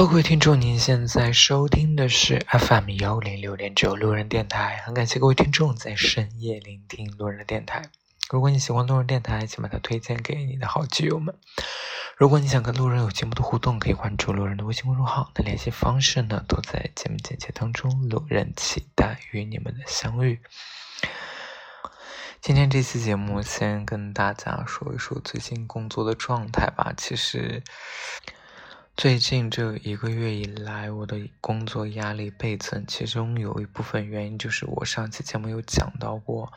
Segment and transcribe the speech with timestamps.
[0.00, 4.82] 各位听众，您现在收听的是 FM 幺零六点九路人电台。
[4.86, 7.82] 很感谢各位听众在深夜聆听路人的电台。
[8.30, 11.38] 如果你喜欢路人电台，请把它推荐给你的好基友们。
[12.16, 15.30] 如果你想跟路人有节目的互动，可以关注路人的微信公众号。
[15.34, 18.08] 那联系方式呢，都在节目简介当中。
[18.08, 20.40] 路人期待与你们的相遇。
[22.40, 26.94] 今天这期节目，先跟大家说一说最近工作的状态吧。
[26.96, 27.62] 其实。
[28.96, 36.52] 最近这一个月以来，我的工作压力倍增，其中有一部分原因就是我上期节目有讲到过，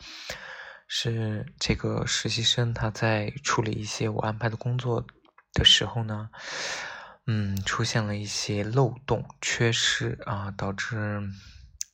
[0.86, 5.06] 是这个实习生他在处理一些我安排的工作
[5.54, 6.28] 的时候呢，
[7.26, 11.22] 嗯，出现了一些漏洞、缺失啊，导致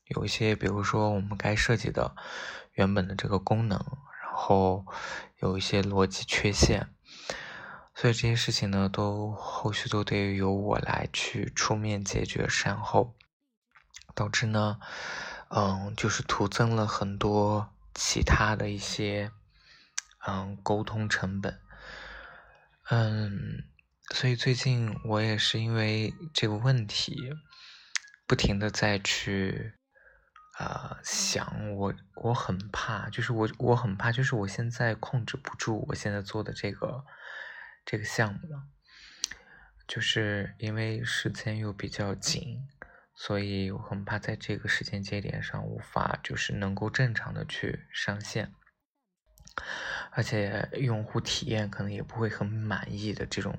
[0.06, 2.16] 有一些，比如说我们该设计的
[2.72, 4.84] 原本的这个功能，然后
[5.38, 6.88] 有一些逻辑缺陷。
[8.00, 13.14] 所以这些事情呢，都后续都得由我来去出面解决善后，
[14.14, 14.80] 导致呢，
[15.50, 19.30] 嗯，就是徒增了很多其他的一些，
[20.26, 21.60] 嗯，沟通成本，
[22.88, 23.64] 嗯，
[24.14, 27.34] 所以最近我也是因为这个问题，
[28.26, 29.74] 不停的在去，
[30.58, 37.04] 呃，想我我很怕，就是我我很怕，就是我现在控制不住我现在做的这个。
[37.90, 38.68] 这个项目了，
[39.88, 42.68] 就是因为时间又比较紧，
[43.16, 48.54] 所以我很怕在这个时间节点上无法就是能够正常的去上线，
[50.12, 53.58] 而且用户体验可能也不会很满意的这种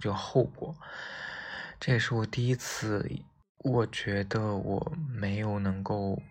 [0.00, 0.74] 就后果。
[1.78, 3.06] 这也是我第一次，
[3.58, 6.22] 我觉得我没有能够。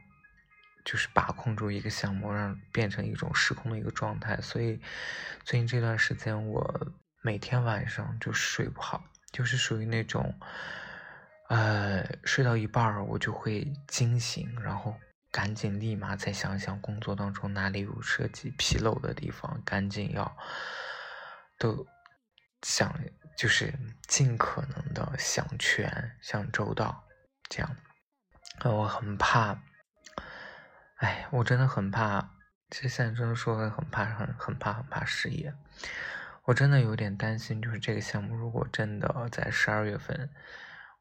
[0.85, 4.79] 就是把控住一个项目，让变成一种失控的一个状态，所以
[5.44, 6.88] 最近这段时间我
[7.22, 10.40] 每天晚上就睡不好，就是属于那种，
[11.50, 14.96] 呃，睡到一半儿我就会惊醒，然后
[15.31, 20.38] 赶紧立马再想想工作当中哪里有设计纰漏的地方，赶紧要
[21.57, 21.88] 都
[22.62, 22.94] 想
[23.35, 23.73] 就是
[24.07, 27.03] 尽可能的想全想周到，
[27.50, 27.75] 这样，
[28.63, 29.59] 我很怕。
[30.96, 32.22] 哎，我真的很怕，
[32.70, 35.54] 其实现在真的说的很怕，很很怕，很怕失业。
[36.46, 40.30] 我真的有点担心，就是这个项目如果真的在十二月份，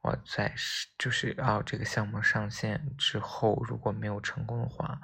[0.00, 0.52] 我在
[0.98, 5.00] 就是要这个项目上线之后，如果没有成功的话，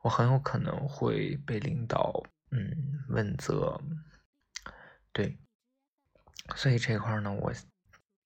[0.00, 3.80] 我很有可能会被领导嗯问责。
[5.12, 5.38] 对，
[6.56, 7.52] 所以这块呢，我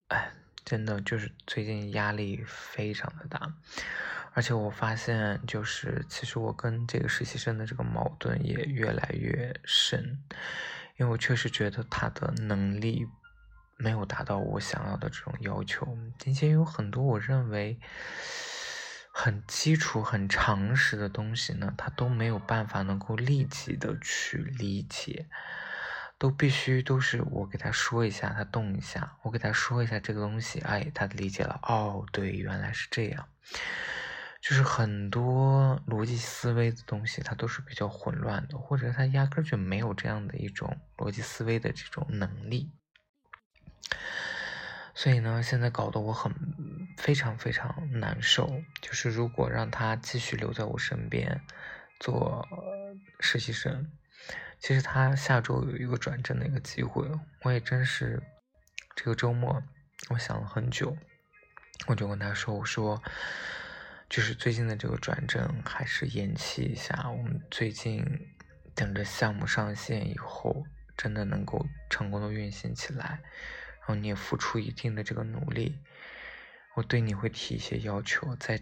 [0.09, 0.33] 哎，
[0.65, 3.53] 真的就是最近压力非常的大。
[4.39, 10.17] 而且我发现，就是其实我跟这个实习生的这个矛盾也越来越深，
[10.97, 13.05] 因为我确实觉得他的能力
[13.77, 17.81] 没有达到我想要的这种要求，并且有很多我认为
[19.11, 25.27] 很基础、很常识的东西呢，他都没有办法能够立即的去理解，
[26.17, 33.27] 都必须都是我给他说一下，他动一下，我给他说一下这个东西，哎，他理解了，哦，对，原来是这样。
[34.41, 42.71] 就是很多逻辑思维的东西，它都是比较混乱的，或者它压根就没有这样的一种逻辑思维的这种能力。
[44.95, 46.33] 所以呢，现在搞得我很
[46.97, 48.63] 非常非常难受。
[48.81, 51.41] 就是如果让他继续留在我身边
[51.99, 52.47] 做
[53.19, 53.91] 实习生，
[54.61, 57.05] 其实他下周有一个转正的一个机会，
[57.43, 58.23] 我也真是
[58.95, 59.61] 这个周末
[60.11, 60.97] 我想了很久，
[61.89, 63.03] 我就跟他说：“我说。”
[64.09, 68.03] 就是最近的这个转正还是延期一下，我们最近
[68.75, 70.65] 等着项目上线以后，
[70.97, 73.21] 真的能够成功的运行起来，
[73.81, 75.79] 然后你也付出一定的这个努力，
[76.75, 78.59] 我对你会提一些要求，在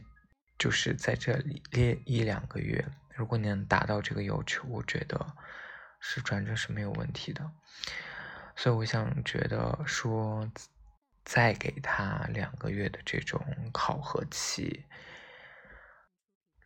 [0.58, 2.84] 就是在这里列一两个月，
[3.14, 5.36] 如果你能达到这个要求，我觉得
[6.00, 7.48] 是转正是没有问题的，
[8.56, 10.50] 所以我想觉得说
[11.24, 13.40] 再给他两个月的这种
[13.72, 14.84] 考核期。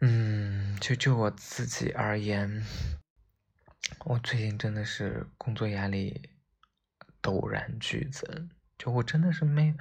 [0.03, 2.65] 嗯，就就我自己而言，
[4.07, 6.31] 我最近真的是工作压力
[7.23, 8.49] 陡然剧增。
[8.79, 9.77] 就我真的是没，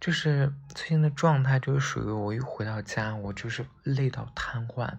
[0.00, 4.98] 就是最近的状态就是属于我一回到家，我就是累到瘫痪，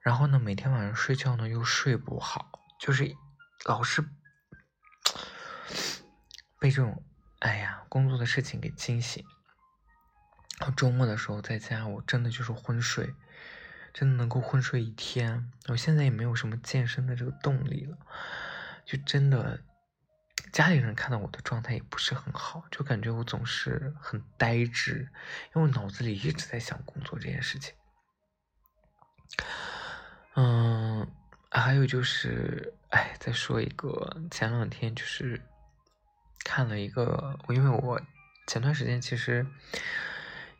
[0.00, 3.16] 然后呢，每天晚上睡觉呢又睡不好，就是
[3.64, 4.02] 老是
[6.58, 7.02] 被这种
[7.38, 9.24] 哎呀工作的事情给惊醒。
[10.58, 13.14] 然后周末的时候在家，我真的就是昏睡。
[13.96, 17.96] 真的能够昏睡一天，我现在也没有什么健身的这个动力了，
[18.84, 19.58] 就真的
[20.52, 25.08] 家里人看到我的状态也不是很好，就感觉我总是很呆滞，
[25.54, 27.74] 因为我脑子里一直在想工作这件事情。
[30.34, 31.10] 嗯，
[31.50, 35.40] 还有就是，哎，再说一个，前两天就是
[36.44, 37.98] 看了一个，因为我
[38.46, 39.46] 前段时间其实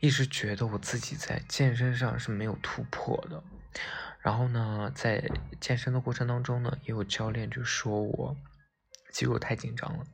[0.06, 3.42] 一直觉得我自己在健身上是没有突破的，
[4.20, 5.28] 然后呢，在
[5.60, 8.36] 健身的过程当中呢，也有教练就说我。
[9.12, 10.04] 肌肉太紧张了，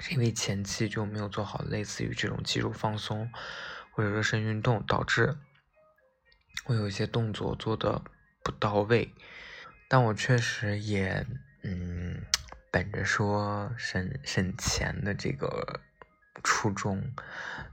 [0.00, 3.30] 是因为前期就没有做好类似于这种肌肉放松
[3.92, 5.36] 或者热身运动，导致
[6.66, 8.02] 我有一些动作做的
[8.42, 9.14] 不到位。
[9.88, 11.24] 但我确实也，
[11.62, 12.20] 嗯，
[12.72, 15.80] 本着说省省钱的这个
[16.48, 17.12] 初中，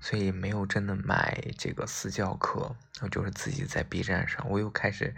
[0.02, 5.16] 所以没有真的买这个私教课，我就是自己在 B 站上，我又开始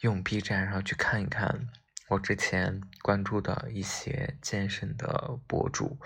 [0.00, 1.70] 用 B 站上去看一看。
[2.08, 5.96] 我之前关注的一些健身的博主，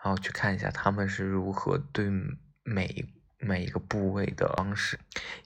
[0.00, 2.08] 然后去看一下他们是如何对
[2.62, 3.04] 每
[3.38, 5.00] 每一个部位的方式，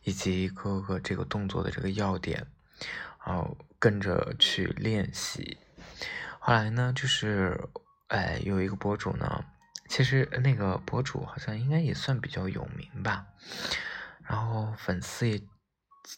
[0.04, 2.46] 以及一个个这个动作的这个要点，
[3.24, 5.56] 然后跟着去练习。
[6.38, 7.58] 后来呢，就是
[8.08, 9.46] 哎有一个博主呢，
[9.90, 13.26] 其实那个博主好像应该也算比较有名吧，
[14.22, 15.42] 然后粉丝也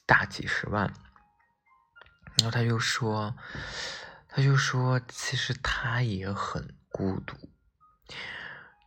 [0.05, 0.93] 大几十万。
[2.37, 3.35] 然后他就说，
[4.29, 7.35] 他就说，其实他也很孤独。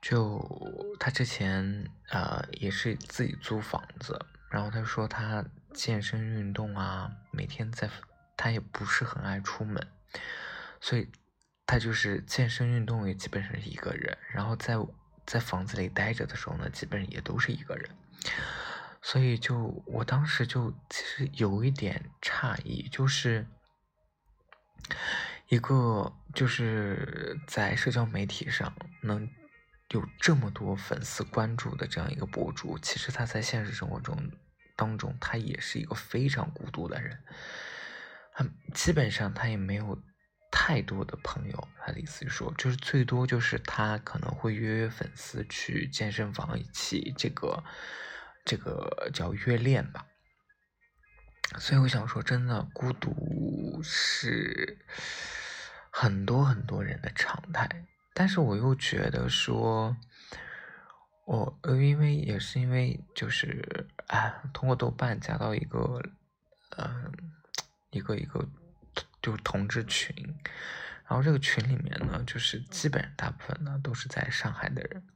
[0.04, 5.44] 就他之前呃也是自己租房子，然后他说他
[5.74, 7.90] 健身运动啊，每天在，
[8.38, 9.88] 他也不是很爱出门，
[10.80, 11.12] 所以
[11.66, 14.76] 他就是健身运动也基本上是一个人，然后在
[15.26, 17.90] 在房子里待着的时候呢，基本上也都是一个人。
[19.02, 23.46] 所以就我当时就其实有一点诧异，就是
[25.50, 29.30] 一个就是在社交媒体上能
[29.90, 34.32] 有这么多粉丝关注的这样一个博主，其实他在现实生活中
[34.76, 37.24] 当中，他也是一个非常孤独的人，
[38.34, 40.02] 他基本上他也没有
[40.56, 41.68] 太多的朋友。
[41.78, 47.62] 他的意思是说，就是最多就是他可能会约约粉丝去健身房一起这个。
[48.48, 50.06] 这个叫约练吧，
[51.58, 54.78] 所以我想说，真的孤独是
[55.90, 57.68] 很多很多人的常态。
[58.14, 59.98] 但是我又觉得说，
[61.26, 66.00] 我因为也是因为就是啊，通过豆瓣加到一个
[66.78, 67.12] 嗯
[67.90, 68.48] 一个一个
[69.26, 70.14] 就同志群，
[71.08, 75.08] 然后这个群里面呢，就是基本大部分呢都是在上海的人，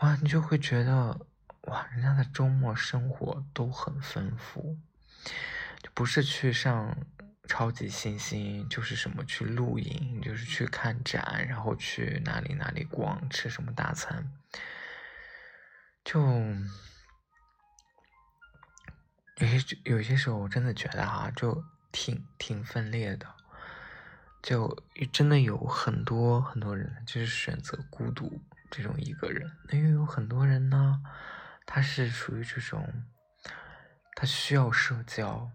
[0.00, 1.26] 哇，你就会觉得。
[1.64, 4.78] 哇，人家的周末生活都很丰富，
[5.82, 6.96] 就不是去上
[7.46, 14.32] 超级星星，就是什么去露营，就是去看展，然后去哪里哪里逛，吃什么大餐，
[16.02, 16.18] 就
[19.36, 21.62] 有些有些时候我真的觉得哈，就
[21.92, 23.26] 挺挺分裂的，
[24.42, 24.82] 就
[25.12, 31.02] 真的有很多很多人就是选择孤独这种一个人，那又有很多人呢。
[31.72, 33.04] 他是属于这种，
[34.16, 35.52] 他需要社交，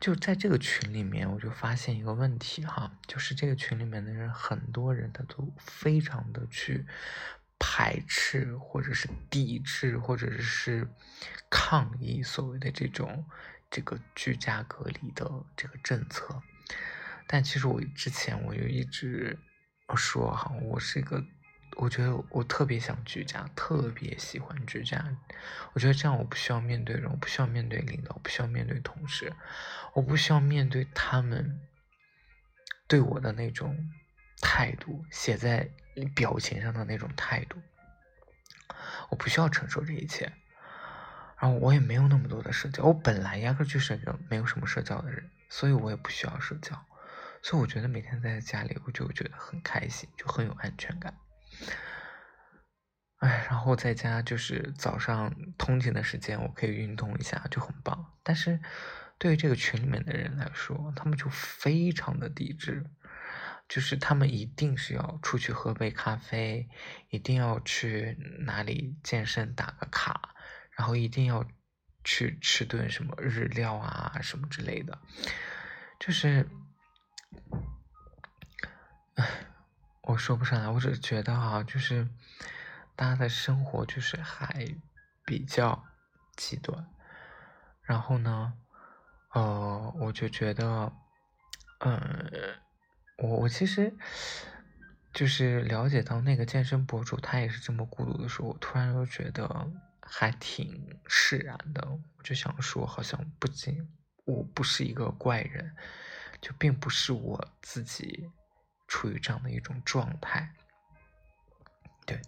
[0.00, 6.86] 就在这个群里面，我就发现一个问题哈，就是这个群里面的人，很多人他都非常的去
[7.58, 10.88] 排斥，或者是抵制，或者是
[11.50, 13.26] 抗议所谓的这种
[13.72, 16.40] 这个居家隔离的这个政策。
[17.26, 19.36] 但其实我之前我就一直
[19.96, 21.24] 说哈，我是一个。
[21.76, 25.02] 我觉得我特别想居家，特别喜欢居家。
[25.72, 29.32] 我觉得这样我不需要面对人，我不需要面对领导，我不需要面对同事，
[29.94, 31.58] 我不需要面对他们
[32.86, 33.74] 对我的那种
[34.42, 35.66] 态度，写在
[36.14, 37.58] 表情上的那种态度。
[39.08, 40.30] 我不需要承受这一切，
[41.42, 46.80] 然后我也没有那么多的社交，我本来压根就是一个没有什么社交的人，所以我也不需要社交。
[47.42, 51.12] 所以我觉得每天在家里，我就觉得很开心，就很有安全感。
[53.16, 58.12] 哎，然后在家就是早上通勤的时间，我可以运动一下，就很棒。
[58.22, 58.60] 但是，
[59.18, 62.86] 对于这个群里面的人来说，他们就非常的抵制，
[63.68, 66.68] 就是他们一定是要出去喝杯咖啡，
[67.10, 70.31] 一定要去哪里健身打个卡，
[70.76, 71.44] 然后一定要
[72.04, 74.98] 去吃顿什么日料啊什么之类的，
[75.98, 76.48] 就是，
[79.14, 79.28] 哎，
[80.02, 82.08] 我说不上来，我只是觉得哈，就是。
[82.94, 84.76] 大家的生活就是还
[85.24, 85.82] 比较
[86.36, 86.86] 极端，
[87.82, 88.52] 然后呢，
[89.30, 90.92] 呃，我就觉得，
[91.78, 92.30] 嗯，
[93.16, 93.96] 我我其实
[95.14, 101.88] 就是了解到那个健身博主他也是这么孤独的时候，我突然又觉得还挺释然的。
[101.88, 103.88] 我就想说，好像不仅
[104.24, 105.74] 我不是一个怪人，
[106.40, 108.30] 就并不是我自己
[108.86, 110.54] 处于这样的一种状态。
[112.04, 112.20] 对，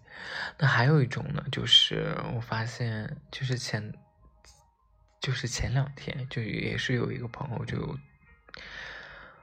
[0.56, 3.92] 那还有一种呢，就是我发现，就是前，
[5.20, 7.98] 就是前两天，就也是有一个朋友就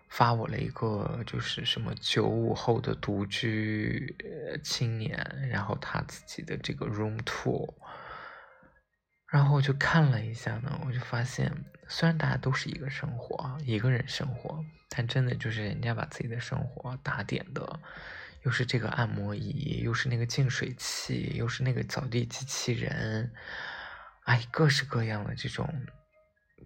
[0.07, 4.15] 发我了一个，就是什么九五后的独居
[4.63, 5.17] 青年，
[5.49, 7.73] 然后他自己的这个 room tour，
[9.31, 11.49] 然后我就看了一下呢，我就发现，
[11.87, 17.79] 虽然大家都是一个生活，一个人生活，但真的就是人家把自己的生活打点的。
[18.43, 23.31] 又是这个按摩仪，又是那个净水器，又是那个扫地机器人，
[24.23, 25.85] 哎，各式各样的这种，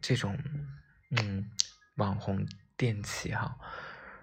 [0.01, 0.39] 这种，
[1.11, 1.51] 嗯，
[1.97, 3.57] 网红电器哈。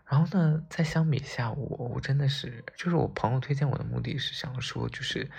[0.06, 5.30] 然后呢，再相比下，我我真的是，就是我朋友推荐我的目的是想说，就是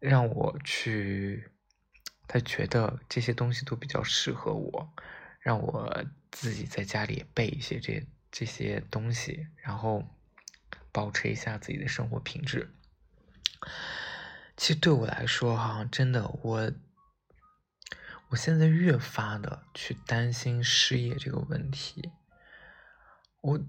[0.00, 1.48] 让我去，
[2.28, 4.92] 他觉得这些东西都比较适合我，
[5.40, 10.04] 让我自己在家里备一些这这些东西，然后。
[10.90, 12.74] 保持一下自己的生活品质。
[14.56, 16.72] 其实对我来说，哈，真的，我
[18.30, 22.10] 我现在越发的去担心失业这个问题。
[23.42, 23.60] 我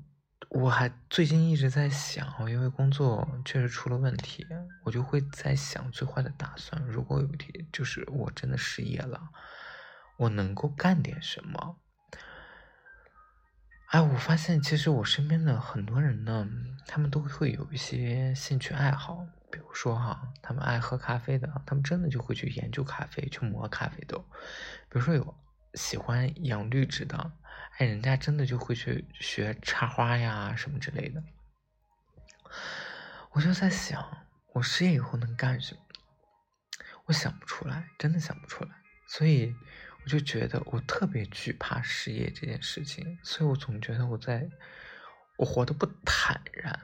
[0.50, 4.46] 我还最近一直在想，因为工作确实出了问题，
[4.84, 6.82] 我就会在想最坏的打算。
[6.86, 9.30] 如果有一天就是我真的失业了，
[10.18, 11.78] 我能够干点什么？
[13.90, 16.48] 哎，我发现其实我身边的很多人呢，
[16.88, 24.18] 他们都会有一些兴趣爱好，比如说哈，他们爱喝咖啡的，他们真的就会去研究咖啡，去磨咖啡豆；
[24.90, 25.36] 比如说有
[25.76, 27.32] 喜欢养绿植的，
[27.80, 31.22] 哎，人家真的就会去学插花呀什么之类的。
[33.32, 35.82] 我就在想，我失业以后能干什么？
[37.06, 38.70] 我想不出来，真的想不出来，
[39.08, 39.54] 所以。
[40.06, 44.50] 我就觉得我特别惧怕失业这件事情，所以我总觉得我在，
[45.36, 46.80] 我活得不坦然。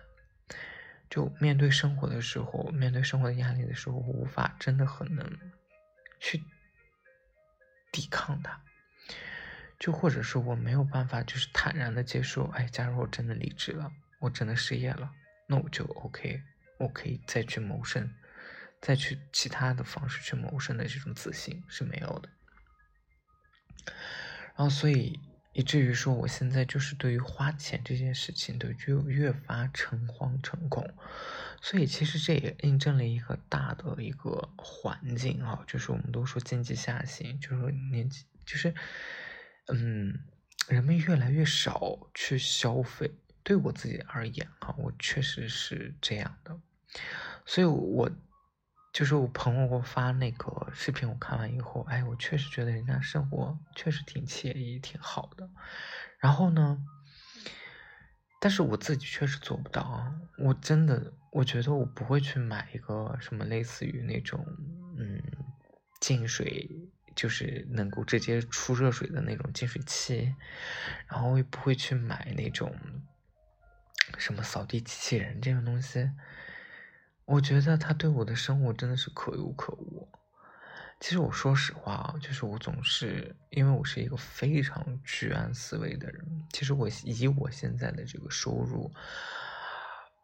[1.09, 5.25] 就面对生活的时候，面对生活的压力的时候，我无法真的很能
[6.19, 6.43] 去
[7.89, 8.61] 抵抗它。
[9.85, 15.11] 就或者说我没有办法，就是坦然的接受，哎，假如我真的离职了，我真的失业了，
[15.45, 16.41] 那我就 OK，
[16.79, 18.11] 我可以再去谋生，
[18.81, 22.29] 再去其他的方式去谋生的这种自信是没有的。
[24.55, 25.19] 然后，所以
[25.53, 30.83] 以至于说，我现在就是对于花钱这件事情，的就越发诚惶诚恐。
[31.61, 38.73] 所以，其实这也印证了一个大的一个环境啊，就是我们都说经济下行，就是说年纪，就是
[39.73, 40.19] 嗯，
[40.67, 43.11] 人们越来越少去消费。
[43.43, 46.59] 对我自己而言哈，我确实是这样的。
[47.45, 48.09] 所以，我。
[48.93, 55.49] 就是我朋友给我发那个视频，我看完以后，哎，我确实觉得人家生活确实挺惬意、挺好的。
[56.17, 56.77] 然后呢，
[58.39, 60.15] 但是我自己确实做不到啊！
[60.37, 64.45] 我真的，我觉得我不会去买一个什么类似于那种，
[64.97, 65.21] 嗯，
[65.99, 66.69] 净水，
[67.15, 70.35] 就是能够直接出热水的那种净水器，
[71.07, 72.75] 然后我也不会去买那种
[74.17, 76.11] 什么扫地机器人这种东西。
[77.25, 80.07] 我觉得它对我的生活真的是可有可无。
[80.99, 86.47] 其实我说实话啊，就是我总是因为我是一个非常居安思危的人。
[86.53, 88.91] 其实我以我现在的这个收入，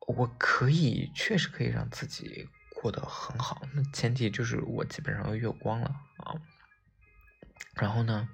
[0.07, 3.61] 我可以确实可以让自己过得很好。
[3.73, 6.35] 那前提就是我基本上要月光了啊。
[7.75, 8.29] 然后呢？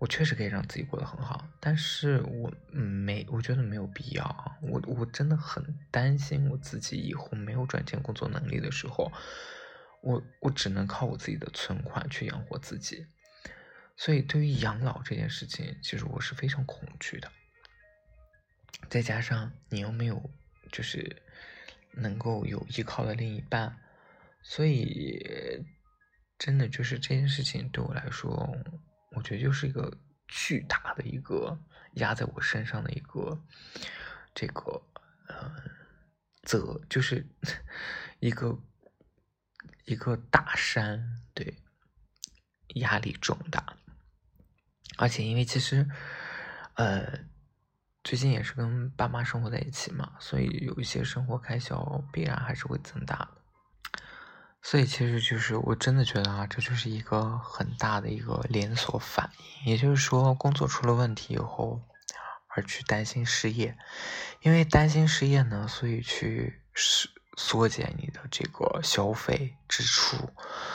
[0.00, 4.58] 我确实可以让自己过得很好，但是我没，我觉得没有必要啊。
[4.60, 9.10] 我我真的很担心我自己以后没有赚钱工作能力的时候，
[10.02, 13.06] 我我只能靠我自己的存款去养活自己。
[13.96, 17.30] 所以对于养老这件事情，其实我是非常恐惧的。
[18.90, 20.28] 再加上你又没有，
[20.70, 21.22] 就是
[21.92, 23.78] 能够有依靠的另一半，
[24.42, 25.64] 所以
[26.44, 28.54] 真的就是这件事情对我来说。
[29.12, 29.90] 我觉得就是一个
[30.28, 31.58] 巨大的一个
[31.94, 33.42] 压在我身上的一个
[34.34, 34.82] 这个
[35.28, 35.50] 呃
[36.42, 37.26] 责，就是
[38.20, 38.58] 一个
[39.86, 41.56] 一个大山，对，
[42.74, 43.78] 压力重大。
[44.98, 45.88] 而且因为其实
[46.74, 47.20] 呃
[48.02, 53.43] 最近也是跟爸妈生活在一起嘛，所以有一些生活开销必然还是会增大的。
[54.66, 59.72] 所以其实就是我真的觉得啊，这就是一个很大的一个连锁反应。
[59.72, 61.82] 也就是说，工作出了问题以后，
[62.48, 63.76] 而去担心失业，
[64.40, 70.16] 因为担心失业呢，所以去缩缩减你的这个消费支出，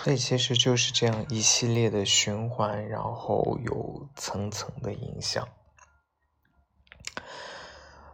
[0.03, 5.47] 所以其实就是这样一系列的循环，然后有层层的影响。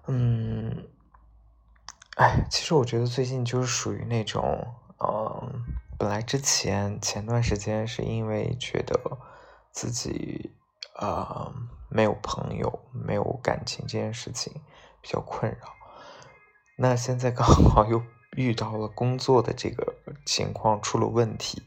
[0.07, 0.87] 嗯，
[2.15, 5.63] 哎，其实我觉得最近就是属于那种，嗯，
[5.97, 8.99] 本来之前前段时间是因为觉得
[9.71, 10.55] 自己
[10.95, 11.51] 啊
[11.89, 14.53] 没有朋友、没有感情这件事情
[15.01, 15.73] 比较困扰，
[16.77, 21.63] 那现在刚好又遇到了工作的这个情况出了问题，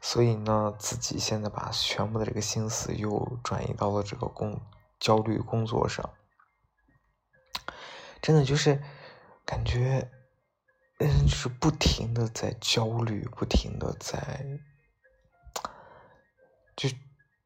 [0.00, 4.60] 所以呢，自己现在把全部的这个心思又转移到了这个工
[4.98, 6.10] 焦虑工作上。
[8.20, 8.82] 真的就是
[9.44, 10.10] 感觉，
[10.98, 14.60] 嗯，就是不停的在焦虑，不停的在，
[16.76, 16.88] 就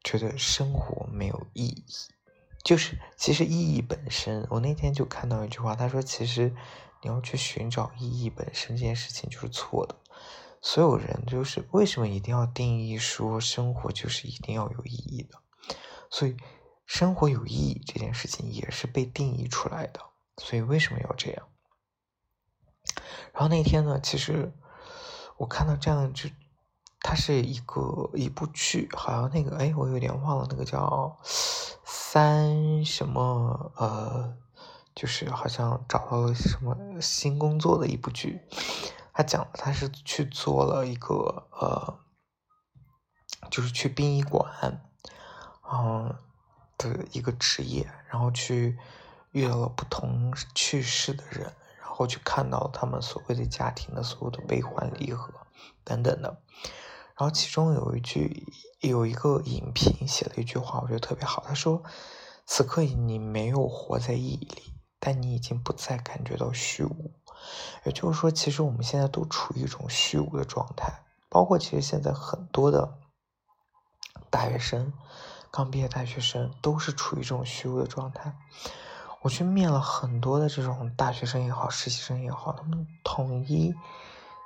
[0.03, 1.85] 觉得生活没有意义。
[2.63, 6.53] 就是其实意义本身，我那天就看到一句话，他说：“其实
[7.01, 9.95] 你要去寻找意义本身这件事情就是错的。
[10.61, 15.41] 所有人就是为什么一定要定义说生活就是一定要有意义的？
[16.11, 16.35] 所以
[16.85, 20.01] 生活有意义这件事情也是被定义出来的。”
[20.37, 21.48] 所以为什么要这样？
[23.33, 24.51] 然后那天呢，其实
[25.37, 26.29] 我看到这样就，
[27.01, 34.37] 它是一个一部剧，好像那个哎，我有点忘了那个叫三什么呃，
[34.95, 38.41] 就是好像找到了什么新工作的一部剧。
[39.13, 41.99] 他讲他是去做了一个呃，
[43.49, 44.81] 就是去殡仪馆，
[45.71, 46.15] 嗯
[46.77, 48.77] 的一个职业，然后去。
[49.31, 51.53] 遇到了不同去世的人，
[51.99, 55.33] 后去看到他们所谓的家庭的所有的悲欢离合
[55.83, 56.41] 等等的，
[57.17, 58.47] 然后其中有一句
[58.79, 61.43] 有一个影评写了一句话，我觉得特别好。
[61.45, 61.83] 他说
[62.47, 67.11] ：“此刻你没有活在意义里，但你已经不再感觉到虚无。”
[67.83, 72.97] 也就是说，其实我们现在都处于一种虚无的状态，包括其实现在很多的
[74.29, 74.93] 大学生，
[75.51, 78.37] 刚毕业大学生都是处于这种虚无的状态。
[79.21, 83.75] 我去面了很多的这种大学生也好，实习生也好，他们统一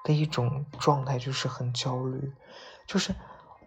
[0.04, 2.34] 的一种状态就是很焦虑，
[2.88, 3.14] 就是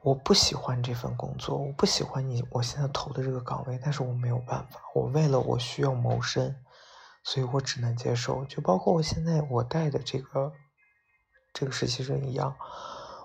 [0.03, 6.57] 我不喜欢这份工作，我不喜欢你我现在投的这个岗位，但是我没有办法，我为了我需要谋生，
[7.23, 8.45] 所以我只能接受。
[8.47, 10.53] 就包括我现在我带的这个
[11.53, 12.57] 这个实习生一样，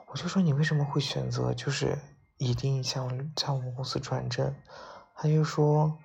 [0.08, 1.98] 我就说你为什么会选择就是
[2.38, 4.56] 一定想在我们公司转正？
[5.16, 5.98] 他就说。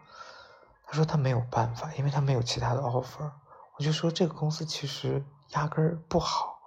[0.87, 3.33] 他说他没有办法，因为他没有其他的 offer。
[3.77, 6.59] 我就说这个公司其实压根儿不好，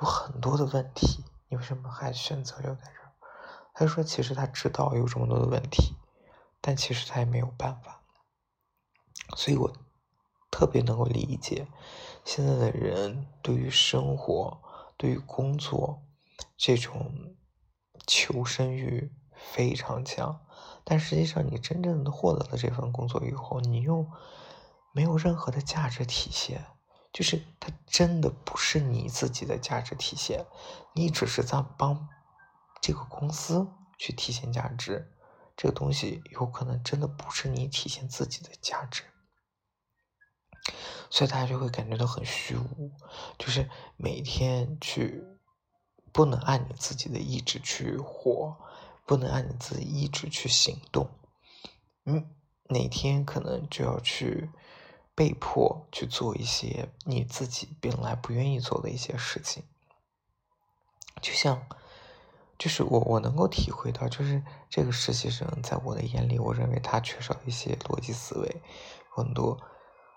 [0.00, 3.12] 有很多的问题，你为什么还选择留在这儿？
[3.74, 5.94] 他就说其实他知道有这么多的问题，
[6.60, 8.00] 但其实他也没有办法。
[9.36, 9.72] 所以我
[10.50, 11.66] 特别能够理解
[12.24, 14.60] 现在的人对于生活、
[14.96, 16.02] 对于工作
[16.56, 17.36] 这种
[18.06, 19.12] 求生欲
[19.52, 20.40] 非常强。
[20.84, 24.06] 但实际上，你真正的获得了这份工作以后，你又
[24.92, 26.66] 没有任何的价值体现，
[27.10, 30.44] 就是它真的不是你自己的价值体现，
[30.92, 32.08] 你只是在帮
[32.82, 35.10] 这个公司去体现价值，
[35.56, 39.04] 这个东西有可能真的不是你体现自己的价值，
[41.08, 42.92] 所以大家就会感觉到很虚无，
[43.38, 45.24] 就是每天去
[46.12, 48.58] 不能按你自己的意志去活。
[49.06, 51.08] 不能按你自己意志去行动，
[52.04, 52.30] 嗯，
[52.68, 54.50] 哪天可能就要去
[55.14, 59.62] 被迫去做一些你自己本来不愿意做的一些事情。
[61.22, 61.66] 就像，
[62.58, 68.62] 就是我我能够体会到，就是这个实习生在我的眼里，我认为他缺少一些逻辑思维，
[69.10, 69.60] 很多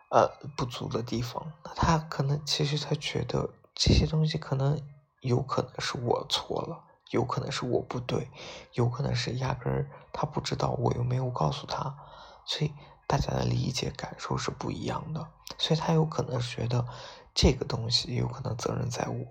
[0.10, 1.54] 呃不足的地方。
[1.64, 4.82] 那他可能其实他觉得这些东西可能
[5.22, 6.86] 有可能是我错了。
[7.12, 8.30] 有可能是我不对，
[8.74, 11.98] 有可能是压根儿他不知道，我又没有告诉他，
[12.46, 12.74] 所以
[13.08, 16.86] 大家的理解感受是不一样的，所以他有可能觉得
[17.34, 19.26] 这个东西有可能责任在我，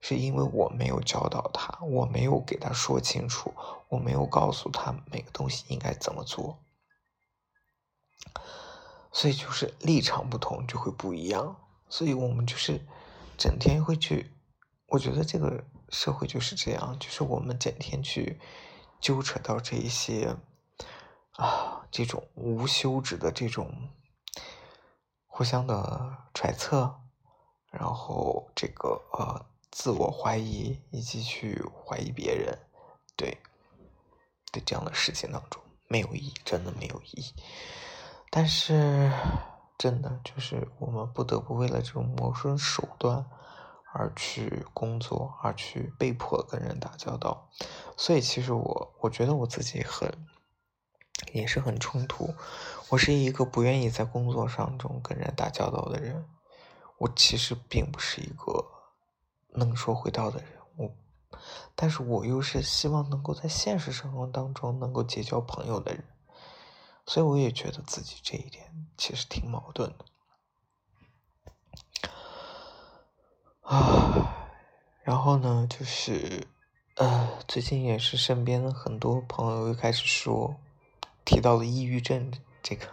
[0.00, 3.54] 是因为我没有教导他，我没有给他说清楚，
[3.88, 6.58] 我没有告诉他每个东西应该怎么做，
[9.12, 11.56] 所以就是立场不同就会不一样，
[11.88, 12.80] 所以我们就是
[13.38, 14.32] 整天会去，
[14.92, 15.64] 我觉得这个。
[15.92, 18.40] 社会就是这样，就是我们整天去
[18.98, 20.34] 纠扯到这一些
[21.36, 23.90] 啊，这种无休止的这种
[25.26, 26.98] 互相的揣测，
[27.70, 32.58] 然后这个呃自我怀疑以及去怀疑别人，
[33.14, 33.36] 对，
[34.50, 37.34] 对这样的事情当中没有意义，真的没有意义。
[38.30, 39.12] 但是
[39.76, 43.26] 真的就是我们不得不为了这种谋生手段
[43.92, 47.48] 而去工作，而去被迫跟人打交道。
[47.96, 50.26] 所以其实我我觉得我自己很
[51.32, 52.34] 也是很冲突。
[52.88, 56.26] 我是一个不愿意在工作上中跟人打交道的人。
[56.98, 58.64] 我其实并不是一个
[59.54, 60.94] 能说会道的人，我，
[61.74, 66.04] 但是我又是希望能够在现实生活当中能够结交朋友的人，
[67.04, 70.04] 所以我也觉得自己这一点其实挺矛盾的。
[73.72, 74.50] 啊，
[75.02, 76.46] 然后呢，就是
[76.96, 80.56] 呃，最近也是身边很多朋友又开始说，
[81.24, 82.30] 提到了抑郁症
[82.62, 82.86] 这个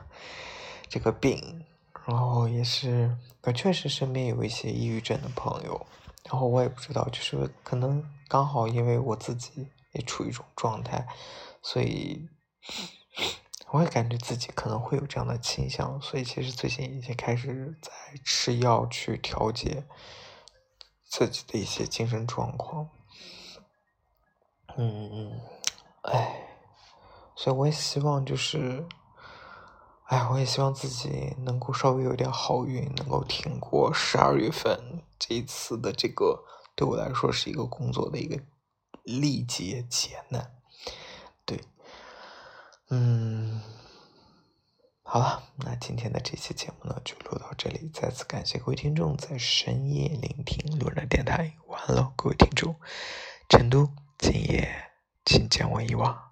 [0.88, 1.66] 这个病。
[2.06, 5.86] 然后也是，我确实身边有一些抑郁症的朋友，
[6.32, 11.06] 然后我也不知道，就是可能刚好因为我自己也处于一种状态，
[11.62, 12.30] 所以
[13.72, 17.92] 我也感觉自己可能会有这样的倾向，所以其实最近已经开始在
[18.24, 19.84] 吃药去调节
[21.10, 22.88] 自己的一些精神状况。
[24.78, 25.42] 嗯，
[26.04, 26.48] 哎，
[27.36, 28.88] 所以我也希望就是。
[30.06, 36.46] 哎，我也希望自己能够稍微有点好运，能够挺过十二月份这一次的这个
[36.76, 38.42] 对我来说是一个工作的一个
[39.04, 40.52] 历劫劫难。
[41.46, 41.64] 对，
[42.90, 43.62] 嗯，
[45.12, 51.52] 好了，那今天的这期节目呢就录到这里，再次感谢各位听众在深夜聆听路人电台。
[51.66, 52.76] 晚安喽，各位听众，
[53.50, 54.92] 成都今夜
[55.26, 56.29] 请将我遗忘。